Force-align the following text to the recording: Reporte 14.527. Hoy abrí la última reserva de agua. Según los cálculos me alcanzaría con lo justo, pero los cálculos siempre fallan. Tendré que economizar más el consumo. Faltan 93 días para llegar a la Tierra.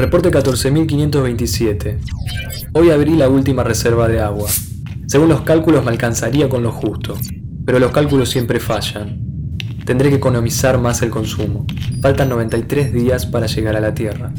Reporte 0.00 0.30
14.527. 0.30 1.98
Hoy 2.72 2.88
abrí 2.88 3.16
la 3.16 3.28
última 3.28 3.62
reserva 3.62 4.08
de 4.08 4.18
agua. 4.18 4.48
Según 5.06 5.28
los 5.28 5.42
cálculos 5.42 5.84
me 5.84 5.90
alcanzaría 5.90 6.48
con 6.48 6.62
lo 6.62 6.72
justo, 6.72 7.18
pero 7.66 7.78
los 7.78 7.92
cálculos 7.92 8.30
siempre 8.30 8.60
fallan. 8.60 9.20
Tendré 9.84 10.08
que 10.08 10.16
economizar 10.16 10.78
más 10.78 11.02
el 11.02 11.10
consumo. 11.10 11.66
Faltan 12.00 12.30
93 12.30 12.94
días 12.94 13.26
para 13.26 13.46
llegar 13.46 13.76
a 13.76 13.80
la 13.80 13.92
Tierra. 13.92 14.32